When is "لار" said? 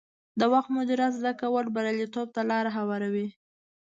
2.49-2.65